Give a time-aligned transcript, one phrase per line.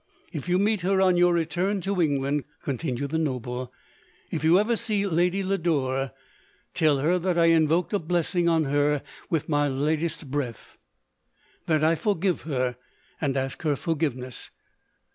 [0.33, 3.71] "If you meet her on your return to England, 1' continued the noble;—
[4.31, 6.09] "if you ever see Lady Lodore,
[6.73, 10.75] tell her that I invoked a blessing on her with my latest breatli—
[11.67, 12.77] that I forgive her,
[13.21, 14.49] and ask her forgiveness.